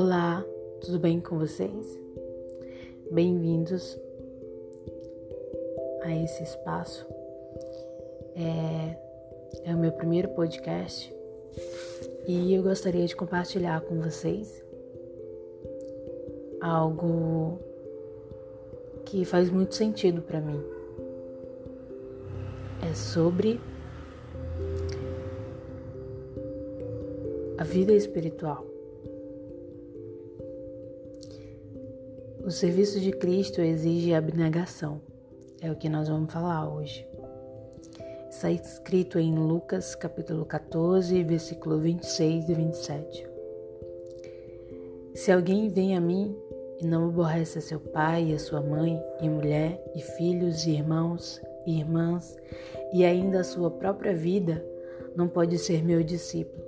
[0.00, 0.44] Olá,
[0.80, 1.98] tudo bem com vocês?
[3.10, 3.98] Bem-vindos
[6.04, 7.04] a esse espaço.
[8.36, 8.96] É,
[9.64, 11.12] é o meu primeiro podcast
[12.28, 14.64] e eu gostaria de compartilhar com vocês
[16.60, 17.58] algo
[19.04, 20.62] que faz muito sentido para mim.
[22.88, 23.60] É sobre
[27.58, 28.77] a vida espiritual.
[32.48, 35.02] O serviço de Cristo exige abnegação.
[35.60, 37.06] É o que nós vamos falar hoje.
[38.30, 43.26] Está escrito em Lucas capítulo 14, versículo 26 e 27.
[45.14, 46.34] Se alguém vem a mim
[46.80, 51.42] e não aborrece a seu pai, a sua mãe, e mulher, e filhos, e irmãos,
[51.66, 52.34] e irmãs,
[52.94, 54.64] e ainda a sua própria vida,
[55.14, 56.64] não pode ser meu discípulo.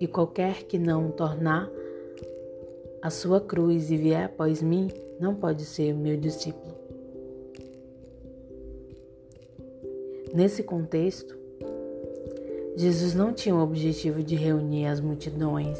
[0.00, 1.70] E qualquer que não tornar
[3.04, 4.88] a sua cruz e vier após mim,
[5.20, 6.74] não pode ser meu discípulo.
[10.32, 11.36] Nesse contexto,
[12.74, 15.78] Jesus não tinha o objetivo de reunir as multidões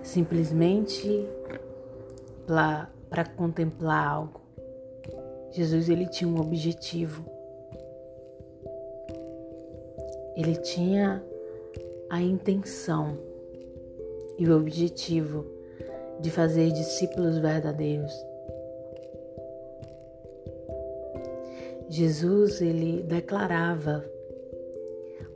[0.00, 1.26] simplesmente
[2.46, 4.40] para contemplar algo.
[5.50, 7.24] Jesus ele tinha um objetivo.
[10.36, 11.20] Ele tinha
[12.08, 13.18] a intenção
[14.38, 15.53] e o objetivo
[16.24, 18.10] de fazer discípulos verdadeiros.
[21.86, 24.02] Jesus ele declarava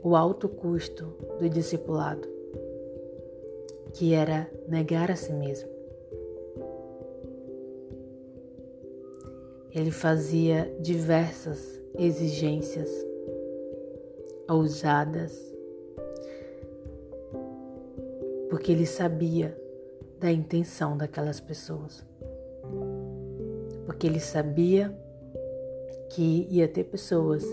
[0.01, 1.05] o alto custo
[1.37, 2.27] do discipulado,
[3.93, 5.69] que era negar a si mesmo.
[9.71, 12.89] Ele fazia diversas exigências
[14.49, 15.39] ousadas,
[18.49, 19.55] porque ele sabia
[20.19, 22.05] da intenção daquelas pessoas.
[23.85, 24.95] Porque ele sabia
[26.09, 27.45] que ia ter pessoas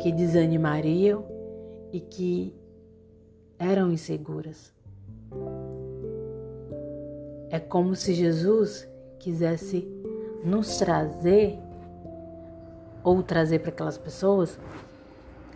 [0.00, 1.24] que desanimariam
[1.92, 2.54] e que
[3.58, 4.72] eram inseguras.
[7.50, 8.88] É como se Jesus
[9.18, 9.88] quisesse
[10.44, 11.58] nos trazer
[13.02, 14.58] ou trazer para aquelas pessoas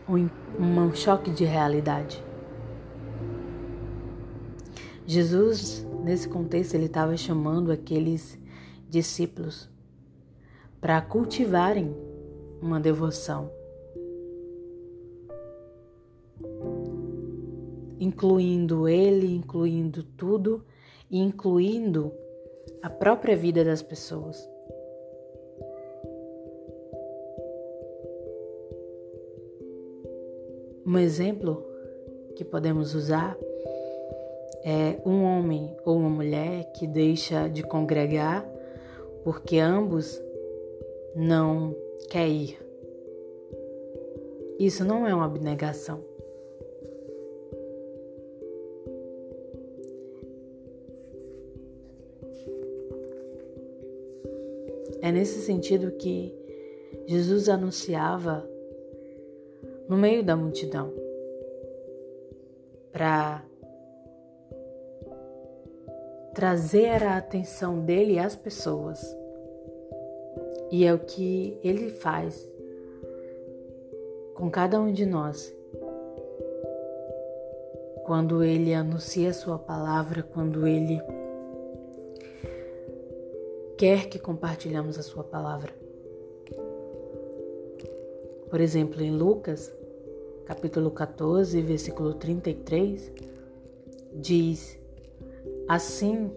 [0.08, 2.22] um, um choque de realidade.
[5.06, 8.38] Jesus, nesse contexto, ele estava chamando aqueles
[8.88, 9.70] discípulos
[10.80, 11.94] para cultivarem
[12.60, 13.50] uma devoção,
[17.98, 20.64] incluindo ele, incluindo tudo
[21.12, 22.10] incluindo
[22.80, 24.48] a própria vida das pessoas.
[30.86, 31.62] Um exemplo
[32.34, 33.36] que podemos usar
[34.64, 38.46] é um homem ou uma mulher que deixa de congregar
[39.24, 40.20] porque ambos
[41.14, 41.74] não
[42.10, 42.58] quer ir.
[44.58, 46.04] Isso não é uma abnegação.
[55.00, 56.32] É nesse sentido que
[57.06, 58.48] Jesus anunciava
[59.88, 60.92] no meio da multidão
[62.92, 63.44] para
[66.34, 69.00] trazer a atenção dele às pessoas.
[70.70, 72.48] E é o que ele faz
[74.34, 75.54] com cada um de nós.
[78.04, 81.00] Quando ele anuncia a sua palavra, quando ele
[83.76, 85.72] quer que compartilhamos a sua palavra.
[88.48, 89.72] Por exemplo, em Lucas,
[90.46, 93.12] capítulo 14, versículo 33,
[94.14, 94.81] diz:
[95.72, 96.30] Assim,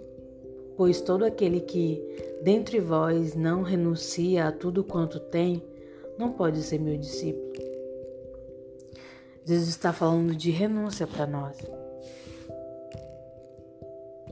[0.77, 2.01] pois todo aquele que
[2.41, 5.61] dentre vós não renuncia a tudo quanto tem,
[6.17, 7.51] não pode ser meu discípulo.
[9.43, 11.57] Jesus está falando de renúncia para nós.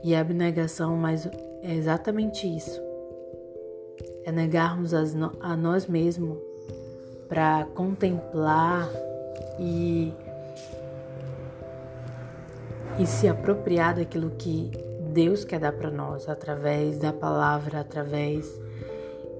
[0.02, 1.26] E a abnegação mas
[1.60, 2.80] é exatamente isso.
[4.24, 6.38] É negarmos a nós mesmos
[7.28, 8.88] para contemplar
[9.60, 10.14] e,
[12.98, 18.60] e se apropriar daquilo que Deus quer dar para nós através da palavra, através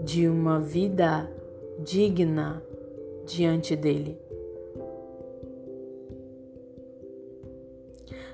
[0.01, 1.29] de uma vida
[1.81, 2.63] digna
[3.27, 4.17] diante dele.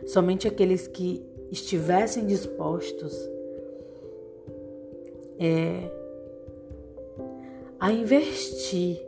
[0.07, 3.15] Somente aqueles que estivessem dispostos
[5.39, 5.91] é,
[7.79, 9.01] a investir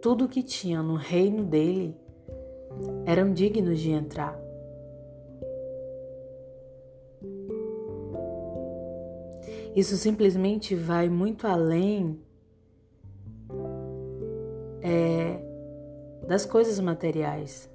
[0.00, 1.94] tudo o que tinha no reino dele
[3.06, 4.51] eram dignos de entrar.
[9.74, 12.20] Isso simplesmente vai muito além
[14.82, 15.40] é,
[16.28, 17.70] das coisas materiais.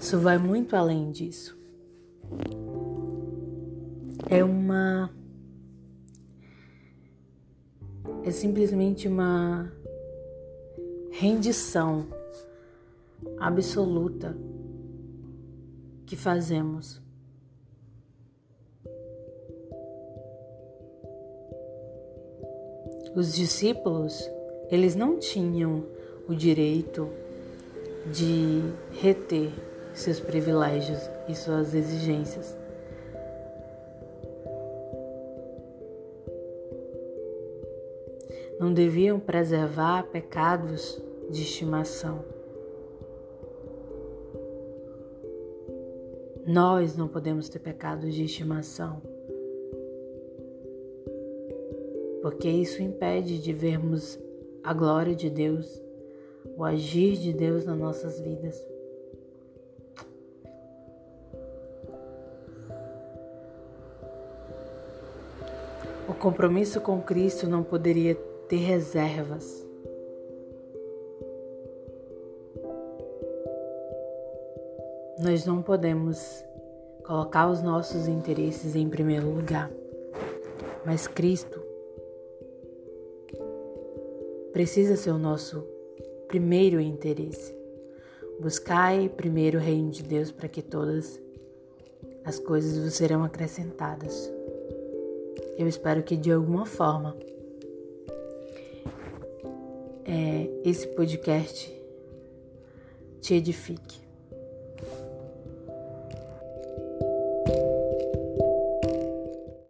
[0.00, 1.58] Isso vai muito além disso.
[4.30, 5.10] É uma.
[8.24, 9.70] É simplesmente uma
[11.10, 12.06] rendição
[13.38, 14.36] absoluta
[16.06, 17.00] que fazemos.
[23.14, 24.30] Os discípulos,
[24.70, 25.84] eles não tinham
[26.28, 27.08] o direito
[28.12, 28.62] de
[28.92, 29.50] reter
[29.92, 32.56] seus privilégios e suas exigências.
[38.58, 41.00] Não deviam preservar pecados
[41.30, 42.39] de estimação.
[46.52, 49.00] Nós não podemos ter pecados de estimação,
[52.20, 54.18] porque isso impede de vermos
[54.60, 55.80] a glória de Deus,
[56.56, 58.60] o agir de Deus nas nossas vidas.
[66.08, 68.16] O compromisso com Cristo não poderia
[68.48, 69.69] ter reservas.
[75.22, 76.18] Nós não podemos
[77.04, 79.70] colocar os nossos interesses em primeiro lugar,
[80.86, 81.60] mas Cristo
[84.50, 85.62] precisa ser o nosso
[86.26, 87.54] primeiro interesse.
[88.40, 91.20] Buscai primeiro o reino de Deus para que todas
[92.24, 94.32] as coisas vos serão acrescentadas.
[95.58, 97.14] Eu espero que de alguma forma
[100.06, 101.78] é, esse podcast
[103.20, 103.99] te edifique.